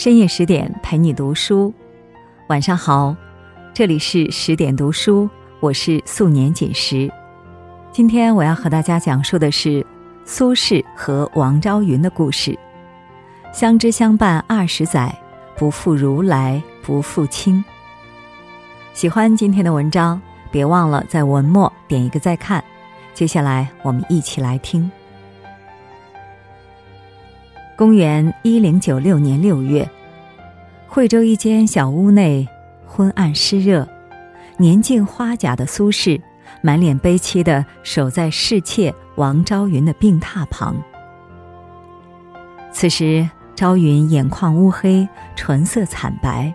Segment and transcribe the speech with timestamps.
[0.00, 1.74] 深夜十点陪你读书，
[2.48, 3.14] 晚上好，
[3.74, 5.28] 这里是十点读书，
[5.60, 7.12] 我是素年锦时。
[7.92, 9.86] 今天我要和大家讲述的是
[10.24, 12.58] 苏轼和王昭云的故事。
[13.52, 15.14] 相知相伴二十载，
[15.54, 17.62] 不负如来不负卿。
[18.94, 20.18] 喜欢今天的文章，
[20.50, 22.64] 别忘了在文末点一个再看。
[23.12, 24.90] 接下来我们一起来听。
[27.80, 29.88] 公元一零九六年六月，
[30.86, 32.46] 惠州一间小屋内，
[32.86, 33.88] 昏暗湿热，
[34.58, 36.20] 年近花甲的苏轼，
[36.60, 40.76] 满脸悲戚的守在侍妾王昭云的病榻旁。
[42.70, 46.52] 此时，昭云眼眶乌黑，唇色惨白，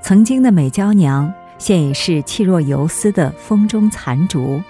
[0.00, 4.62] 曾经的美娇娘，现已是气若游丝的风中残烛。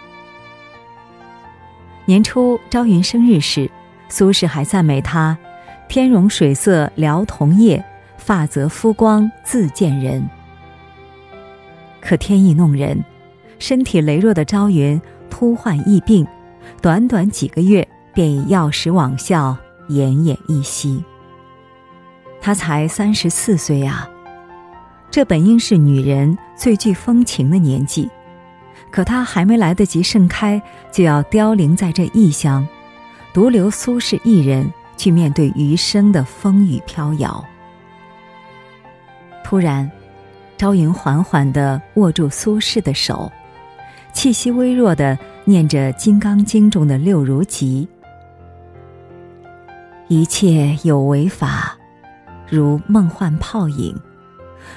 [2.06, 3.70] 年初，昭云生日时，
[4.08, 5.36] 苏轼还赞美她。
[5.90, 7.84] 天容水色聊同叶，
[8.16, 10.24] 发泽肤光自见人。
[12.00, 13.04] 可天意弄人，
[13.58, 16.24] 身体羸弱的朝云突患疫病，
[16.80, 19.56] 短短几个月便已药石罔效，
[19.88, 21.02] 奄奄一息。
[22.40, 24.08] 她才三十四岁啊，
[25.10, 28.08] 这本应是女人最具风情的年纪，
[28.92, 32.64] 可她还没来得及盛开，就要凋零在这异乡，
[33.32, 34.72] 独留苏轼一人。
[35.00, 37.42] 去面对余生的风雨飘摇。
[39.42, 39.90] 突然，
[40.58, 43.32] 朝云缓缓地握住苏轼的手，
[44.12, 47.88] 气息微弱地念着《金刚经》中的六如集
[50.08, 51.74] ：“一切有为法，
[52.46, 53.98] 如梦幻泡影，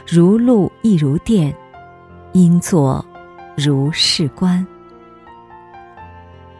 [0.08, 1.54] 如露亦如电，
[2.32, 3.06] 应作
[3.58, 4.66] 如是观。”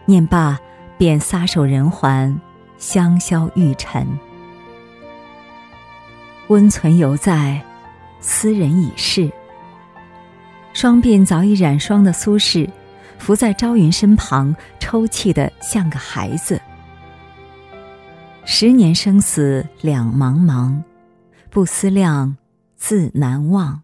[0.04, 0.60] 念罢，
[0.98, 2.38] 便撒手人寰。
[2.84, 4.06] 香消玉尘，
[6.50, 7.64] 温存犹在，
[8.20, 9.32] 斯人已逝。
[10.74, 12.70] 双鬓早已染霜的苏轼，
[13.18, 16.60] 伏在朝云身旁，抽泣的像个孩子。
[18.44, 20.78] 十年生死两茫茫，
[21.50, 22.36] 不思量，
[22.76, 23.82] 自难忘。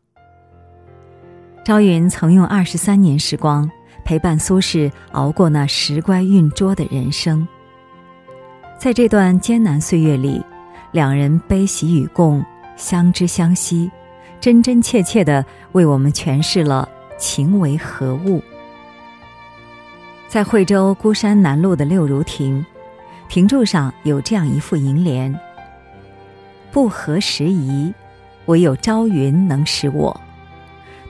[1.63, 3.71] 朝云曾用二十三年时光，
[4.03, 7.47] 陪伴苏轼熬过那时乖运拙的人生。
[8.79, 10.41] 在这段艰难岁月里，
[10.93, 12.41] 两人悲喜与共，
[12.77, 13.91] 相知相惜，
[14.39, 16.87] 真真切切的为我们诠释了
[17.17, 18.41] 情为何物。
[20.29, 22.65] 在惠州孤山南路的六如亭，
[23.27, 25.37] 亭柱上有这样一副楹联
[26.71, 27.93] ：“不合时宜，
[28.45, 30.17] 唯有朝云能使我；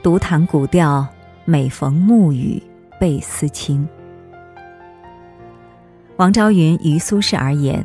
[0.02, 1.06] 独弹古调，
[1.44, 2.60] 每逢暮雨
[2.98, 3.88] 倍思亲。”
[6.20, 7.82] 王昭云于苏轼而言，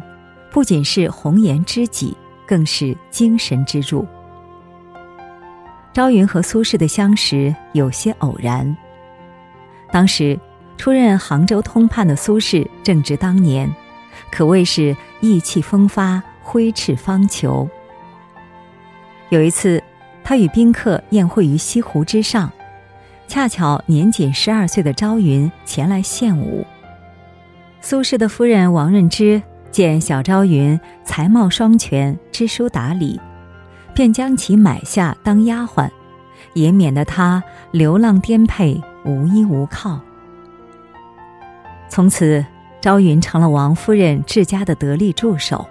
[0.51, 2.13] 不仅是红颜知己，
[2.45, 4.05] 更是精神支柱。
[5.93, 8.75] 昭云和苏轼的相识有些偶然。
[9.89, 10.37] 当时
[10.75, 13.73] 出任杭州通判的苏轼正值当年，
[14.29, 17.65] 可谓是意气风发、挥斥方遒。
[19.29, 19.81] 有一次，
[20.25, 22.51] 他与宾客宴会于西湖之上，
[23.29, 26.67] 恰巧年仅十二岁的昭云前来献舞。
[27.85, 33.21] 苏轼的夫人王润之见小昭云才貌双全、知书达理，
[33.93, 35.87] 便将其买下当丫鬟，
[36.55, 39.99] 也免得她流浪颠沛、无依无靠。
[41.87, 42.43] 从此，
[42.81, 45.63] 昭云成了王夫人治家的得力助手。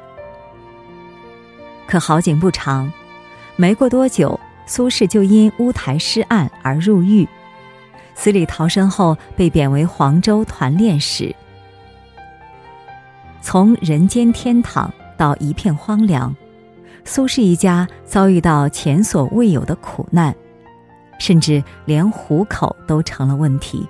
[1.88, 2.92] 可好景不长，
[3.56, 7.28] 没过多久，苏轼就因乌台诗案而入狱，
[8.14, 11.34] 死里逃生后被贬为黄州团练使。
[13.44, 16.34] 从人间天堂到一片荒凉，
[17.04, 20.34] 苏轼一家遭遇到前所未有的苦难，
[21.18, 23.86] 甚至连糊口都成了问题。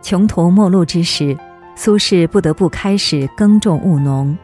[0.00, 1.36] 穷途末路之时，
[1.74, 4.38] 苏轼不得不开始耕种务农。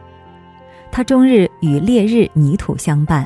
[0.91, 3.25] 他终日与烈日泥土相伴，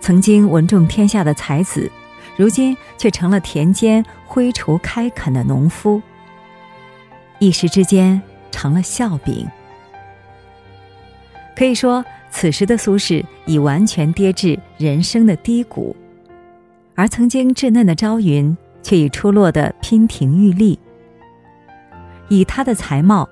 [0.00, 1.92] 曾经文重天下的才子，
[2.38, 6.00] 如今却成了田间挥锄开垦的农夫。
[7.38, 8.20] 一时之间。
[8.52, 9.44] 成了笑柄。
[11.56, 15.96] 可以说，此时的苏轼已完全跌至人生的低谷，
[16.94, 20.78] 而曾经稚嫩的朝云却已出落得娉婷玉立。
[22.28, 23.28] 以他的才貌，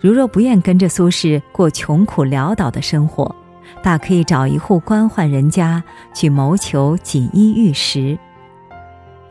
[0.00, 3.34] 如若不愿跟着苏轼过穷苦潦倒的生活，
[3.82, 5.82] 大可以找一户官宦人家
[6.12, 8.18] 去谋求锦衣玉食。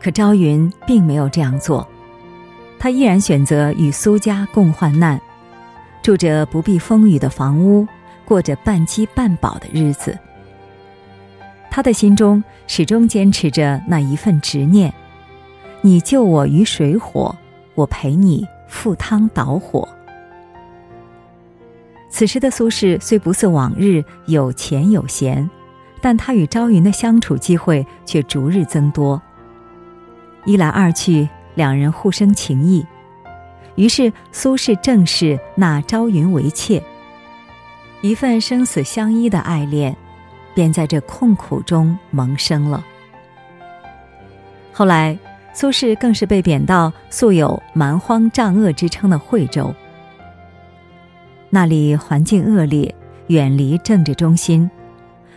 [0.00, 1.86] 可朝云并没有这样做，
[2.80, 5.20] 他依然选择与苏家共患难。
[6.02, 7.86] 住着不避风雨的房屋，
[8.24, 10.18] 过着半饥半饱的日子。
[11.70, 14.92] 他的心中始终坚持着那一份执念：
[15.80, 17.34] 你救我于水火，
[17.74, 19.88] 我陪你赴汤蹈火。
[22.10, 25.48] 此时的苏轼虽不似往日有钱有闲，
[26.02, 29.20] 但他与朝云的相处机会却逐日增多。
[30.44, 32.84] 一来二去，两人互生情谊，
[33.76, 36.82] 于是苏轼正式纳朝云为妾。
[38.00, 39.96] 一份生死相依的爱恋，
[40.54, 42.84] 便在这困苦中萌生了。
[44.72, 45.16] 后来，
[45.54, 49.72] 苏轼更是被贬到素有蛮荒瘴恶之称的惠州。
[51.50, 52.94] 那里环境恶劣，
[53.28, 54.68] 远离政治中心，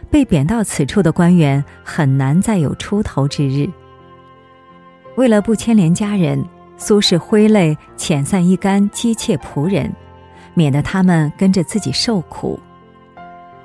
[0.10, 3.70] 被贬到此处的官员很难再有出头之日。
[5.18, 6.44] 为了不牵连家人，
[6.78, 9.92] 苏轼挥泪遣散一干妻妾仆人，
[10.54, 12.60] 免得他们跟着自己受苦。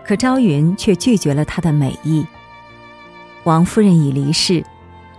[0.04, 2.26] 可朝云却拒绝了他的美意。
[3.44, 4.64] 王夫人已离世，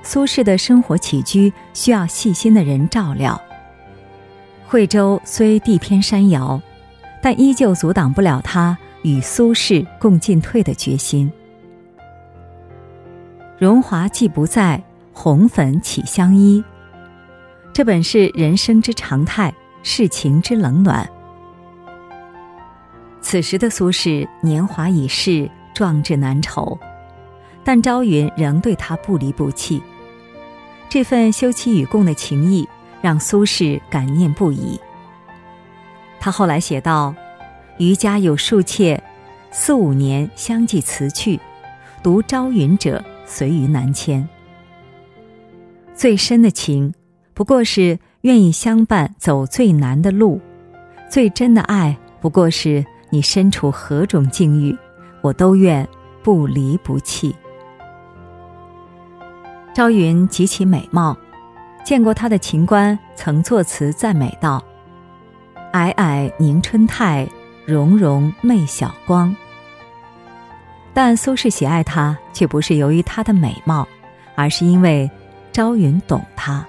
[0.03, 3.41] 苏轼的生活起居需要细心的人照料。
[4.67, 6.61] 惠州虽地偏山遥。
[7.23, 11.31] 但依旧阻挡不了他与苏轼共进退的决心。
[13.59, 14.81] 荣华既不在，
[15.13, 16.63] 红粉岂相依？
[17.73, 21.09] 这本是人生之常态，世情之冷暖。
[23.21, 26.77] 此时的苏轼年华已逝，壮志难酬，
[27.63, 29.81] 但朝云仍对他不离不弃。
[30.89, 32.67] 这份休戚与共的情谊，
[33.01, 34.77] 让苏轼感念不已。
[36.19, 37.15] 他后来写道
[37.79, 39.01] ：“余家有数妾，
[39.49, 41.39] 四五年相继辞去，
[42.03, 44.27] 独朝云者随于南迁。
[45.95, 46.93] 最深的情，
[47.41, 50.39] 不过是愿意相伴走最难的路；
[51.09, 54.77] 最真的爱，不过是你身处何种境遇，
[55.21, 55.89] 我都愿
[56.21, 57.35] 不离不弃。”
[59.73, 61.17] 朝云极其美貌，
[61.83, 64.63] 见过她的秦观曾作词赞美道。
[65.73, 67.27] 皑皑凝春态，
[67.65, 69.35] 融融媚晓光。
[70.93, 73.87] 但苏轼喜爱她，却不是由于她的美貌，
[74.35, 75.09] 而是因为
[75.51, 76.63] 朝云懂她。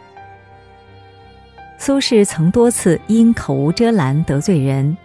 [1.85, 4.97] 苏轼曾多次因口无遮拦得罪人，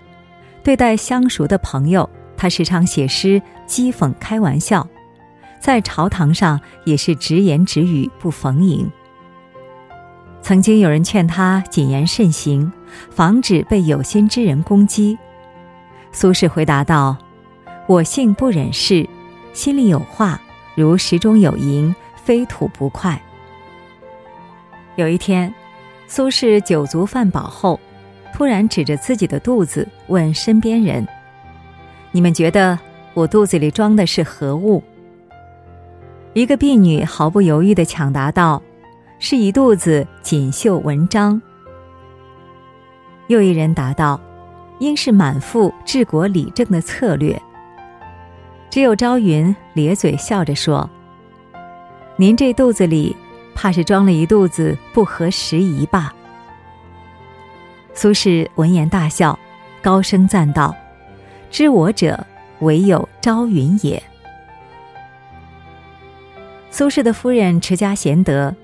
[0.62, 2.08] 对待相熟的朋友，
[2.38, 4.88] 他时常写诗讥讽开玩笑，
[5.60, 8.88] 在朝堂上也是直言直语不逢迎。
[10.44, 12.72] 曾经有人劝他谨言慎行，
[13.10, 15.18] 防止被有心之人攻击。
[16.12, 17.18] 苏轼回答道
[17.90, 19.10] ：“我性不忍事，
[19.52, 20.40] 心里有话，
[20.76, 23.20] 如石中有银，非吐不快。”
[24.96, 25.52] 有一天，
[26.08, 27.80] 苏轼酒足饭饱后，
[28.34, 31.08] 突然指着自己的肚子问身边人
[32.12, 32.78] ：“你们觉得
[33.14, 34.82] 我肚子里装的是何物？”
[36.34, 38.62] 一个婢女毫不犹豫地抢答道。
[39.20, 41.42] 是一肚子锦绣文章。
[43.30, 44.22] 又一人答道
[44.78, 47.36] ：“应是满腹治国理政的策略。”
[48.70, 50.88] 只有朝云咧嘴笑着说
[52.16, 53.16] ：“您这肚子里，
[53.58, 56.14] 怕是装了一肚子不合时宜吧？”
[57.94, 59.38] 苏轼闻言大笑，
[59.82, 60.74] 高声赞道
[61.50, 62.24] ：“知我者，
[62.60, 64.02] 唯有朝云也。”
[66.70, 68.56] 苏轼的夫人持家贤德。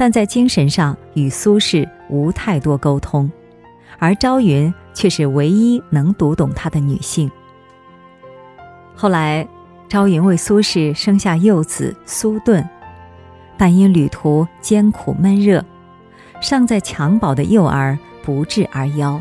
[0.00, 3.28] 但在精神上与苏轼无太多沟通，
[3.98, 7.28] 而朝云却是唯一能读懂他的女性。
[8.94, 9.44] 后来，
[9.88, 12.64] 朝云为苏轼生下幼子苏顿，
[13.58, 15.62] 但因旅途艰苦闷热，
[16.40, 19.20] 尚在襁褓的幼儿不治而夭。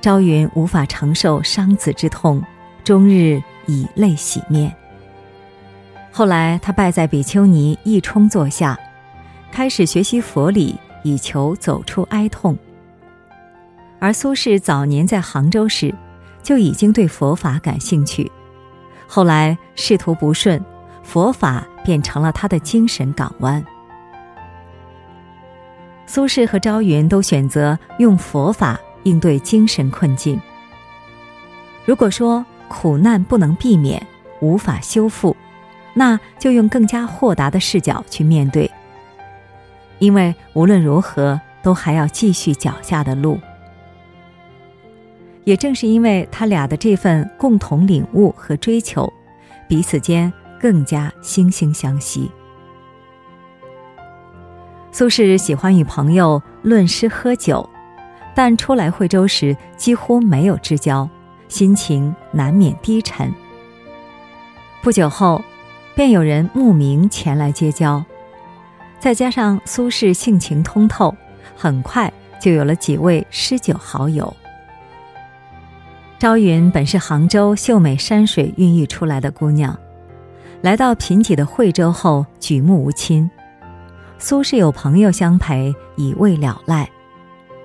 [0.00, 2.42] 朝云无法承受伤子之痛，
[2.84, 4.72] 终日以泪洗面。
[6.12, 8.78] 后来，他拜在比丘尼一冲座下。
[9.52, 12.56] 开始学习佛理，以求走出哀痛。
[13.98, 15.94] 而苏轼早年在杭州时，
[16.42, 18.30] 就已经对佛法感兴趣。
[19.06, 20.64] 后来仕途不顺，
[21.02, 23.64] 佛法变成了他的精神港湾。
[26.06, 30.40] 苏轼和朝云都选择用佛法应对精神困境。
[31.84, 34.04] 如果说苦难不能避免，
[34.40, 35.36] 无法修复，
[35.94, 38.70] 那就用更加豁达的视角去面对。
[39.98, 43.38] 因为无论如何都还要继续脚下的路。
[45.44, 49.12] 也正是因为他俩的这份共同领悟和追求，
[49.68, 52.30] 彼此间更加惺惺相惜。
[54.92, 57.68] 苏轼喜欢与朋友论诗喝酒，
[58.34, 61.08] 但初来惠州时几乎没有知交，
[61.48, 63.32] 心情难免低沉。
[64.82, 65.42] 不久后，
[65.94, 68.04] 便有人慕名前来结交，
[68.98, 71.14] 再加上苏轼性情通透，
[71.56, 74.34] 很快就有了几位诗酒好友。
[76.18, 79.78] 朝云本是杭州秀美山水孕育出来的姑娘，
[80.62, 83.30] 来到贫瘠的惠州后举目无亲，
[84.18, 86.88] 苏轼有朋友相陪以未了赖，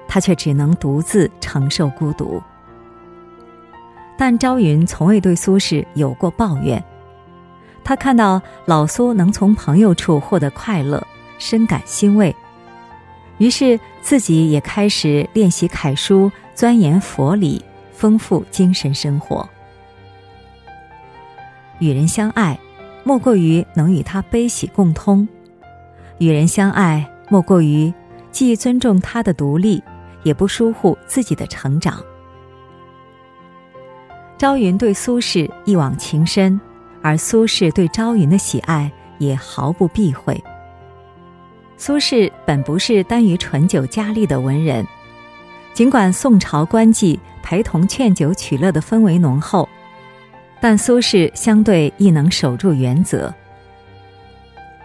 [0.08, 2.42] 他却只能独自承受孤独。
[4.18, 6.82] 但朝云从未对苏轼有过抱怨。
[7.84, 11.06] 他看到老苏能从朋友处获得快乐，
[11.38, 12.34] 深感欣慰，
[13.40, 17.62] 于是自己也开始练习楷书，钻研佛理，
[17.92, 19.48] 丰富精神生活。
[21.80, 22.58] 与人相爱，
[23.06, 25.26] 莫过于能与他悲喜共通；
[26.18, 27.94] 与人相爱，莫过于
[28.32, 29.82] 既尊重他的独立，
[30.24, 32.04] 也不疏忽自己的成长。
[34.38, 36.60] 朝云对苏轼一往情深。
[37.06, 40.44] 而苏轼对朝云的喜爱也毫不避讳。
[41.78, 44.84] 苏轼本不是耽于醇酒佳丽的文人，
[45.72, 49.70] 尽管宋朝官妓陪同劝酒取乐的氛围浓厚，
[50.68, 53.32] 但苏轼相对亦能守住原则。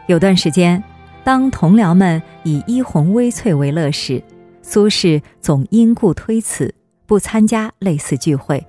[0.08, 0.84] 有段时间，
[1.24, 4.22] 当同僚们以衣红微翠为乐时，
[4.60, 6.74] 苏轼总因故推辞，
[7.06, 8.62] 不参加类似聚会。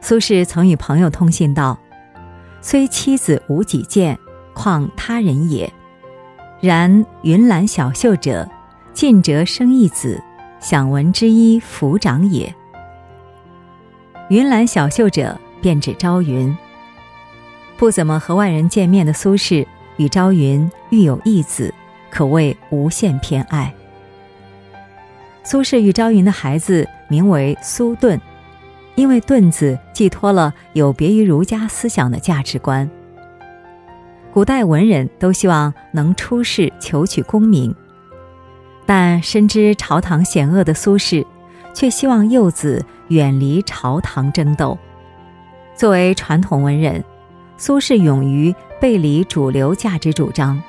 [0.00, 1.78] 苏轼曾与朋友通信道。
[2.62, 4.18] 虽妻子无己见，
[4.54, 5.70] 况他人也。
[6.62, 8.48] 然云兰小袖者，
[8.94, 10.18] 近谪生一子，
[10.58, 12.50] 享闻之一抚长也。
[14.30, 16.56] 云兰小袖者，便指朝云。
[17.76, 21.72] 不怎么和外人见面的苏轼，与朝云育有一子，
[22.10, 23.72] 可谓无限偏爱。
[25.42, 28.20] 苏轼与朝云的孩子名为苏顿。
[28.96, 32.90] 因为“盾”字寄托了有别于儒家思想的价值观。
[34.30, 37.74] 古代文人都希望能出仕求取功名，
[38.84, 41.24] 但深知朝堂险恶的苏轼，
[41.72, 44.76] 却希望幼子远离朝堂争斗。
[45.80, 47.02] 作为传统文人，
[47.56, 50.62] 苏轼勇于背离主流价值主张，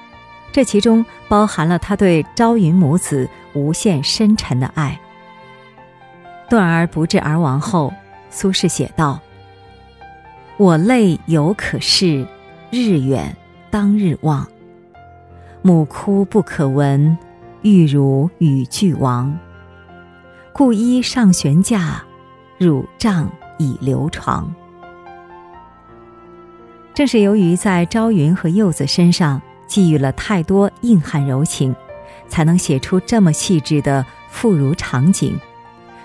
[0.53, 4.97] 这其中包含了他对朝云母子无限深沉的爱。
[6.49, 7.91] 顿而不治而亡后。
[8.29, 9.19] 苏轼写道
[10.55, 12.25] ：“我泪犹可拭，
[12.71, 13.35] 日远
[13.69, 14.47] 当日望。
[15.61, 17.17] 母哭不可闻，
[17.63, 19.37] 玉如与俱亡。
[20.53, 22.01] 故衣上悬架，
[22.57, 24.49] 汝帐已流床。”
[27.01, 31.75] 正是由于在朝云和柚子身上寄予了太多硬汉柔情，
[32.29, 35.35] 才能写出这么细致的妇孺场景。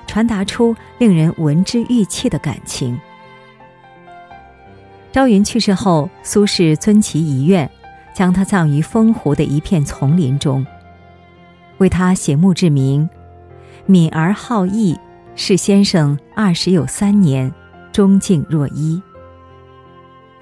[0.07, 2.99] 传达出令人闻之欲泣的感情。
[5.13, 7.71] 朝云去世后，苏轼遵其遗愿，
[8.15, 10.67] 将他葬于丰湖的一片丛林中。
[11.77, 13.07] 为他写墓志铭
[13.85, 14.99] ：“敏而好义，
[15.35, 17.53] 是先生二十有三年，
[17.93, 18.99] 忠敬若一。”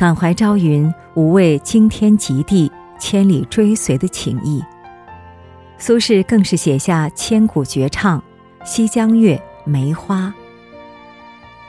[0.04, 4.62] 感怀朝云无畏惊天极地、千里追随的情谊。
[5.78, 8.20] 苏轼更是写下千古绝唱
[8.66, 9.34] 《西江月》。
[9.64, 10.34] 梅花，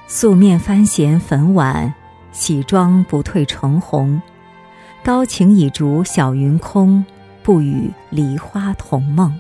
[0.06, 1.94] 素面翻弦粉碗，
[2.34, 4.22] 洗妆不褪唇红。
[5.01, 7.06] 高情已逐小云空，
[7.42, 9.34] 不与梨花同梦。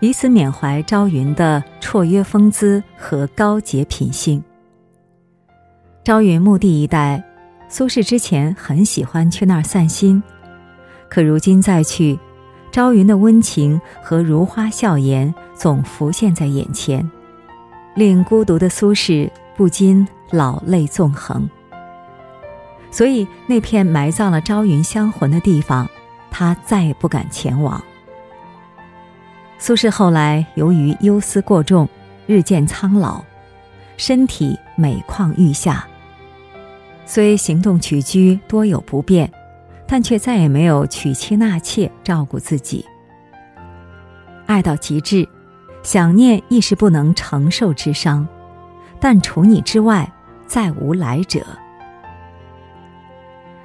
[0.00, 4.44] 以此缅怀朝云的绰约风姿和高洁品性。
[6.04, 7.22] 朝云墓地一带，
[7.68, 10.22] 苏轼之前很喜欢去那儿散心，
[11.08, 12.18] 可如今再去，
[12.72, 17.08] 朝云的温情和如花笑颜总浮现在眼前。
[17.94, 21.48] 令孤独的苏轼不禁老泪纵横。
[22.90, 25.86] 所以那片埋葬了朝云香魂的地方，
[26.30, 27.82] 他再也不敢前往。
[29.58, 31.86] 苏轼后来由于忧思过重，
[32.26, 33.22] 日渐苍老，
[33.98, 35.86] 身体每况愈下。
[37.10, 39.32] 虽行动起居多有不便，
[39.86, 42.84] 但却再也没有娶妻纳妾照顾自己。
[44.46, 45.26] 爱到极致。
[45.82, 48.26] 想念亦是不能承受之伤，
[49.00, 50.12] 但除你之外，
[50.46, 51.40] 再无来者。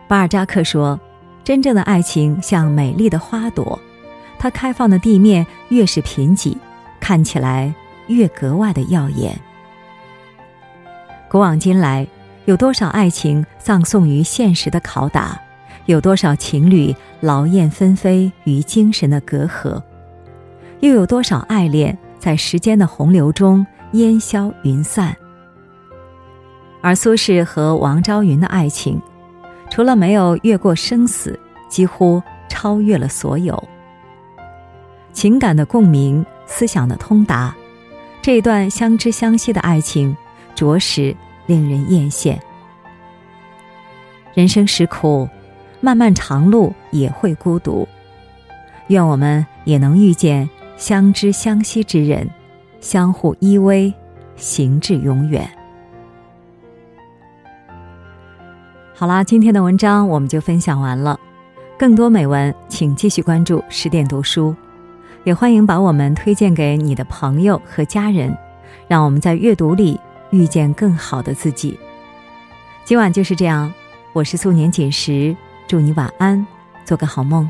[0.08, 0.98] 巴尔扎克说
[1.44, 3.78] ：“真正的爱情像美丽的花朵，
[4.40, 6.56] 它开放的地面越是贫瘠，
[7.02, 7.74] 看起来
[8.08, 9.38] 越格外的耀眼。”
[11.28, 12.08] 古往今来，
[12.46, 15.40] 有多少爱情葬送于现实的拷打？
[15.86, 19.82] 有多少情侣劳燕分飞于精神的隔阂？
[20.80, 21.98] 又有多少爱恋？
[22.20, 25.14] 在时间的洪流中烟消云散，
[26.82, 29.02] 而苏轼和王昭云的爱情，
[29.70, 33.62] 除了没有越过生死，几乎超越了所有。
[35.12, 37.54] 情感的共鸣，思想的通达，
[38.22, 40.16] 这段相知相惜的爱情，
[40.56, 41.14] 着实
[41.46, 42.38] 令人艳羡。
[44.34, 45.28] 人生实苦，
[45.80, 47.88] 漫漫长路也会孤独。
[48.88, 52.30] 愿我们也能遇见相知相惜之人，
[52.82, 53.94] 相互依偎，
[54.36, 55.50] 行至永远。
[58.96, 61.20] 好啦，今天的文章我们就分享完了。
[61.78, 64.56] 更多美文，请继续关注十点读书，
[65.24, 68.36] 也欢迎把我们推荐给你的朋友和家人，
[68.88, 70.00] 让我们在阅读里
[70.34, 71.80] 遇见更好的自己。
[72.84, 73.72] 今晚就是这样。
[74.14, 75.36] 我是素年锦时，
[75.68, 76.46] 祝你晚安，
[76.86, 77.50] 做个好梦。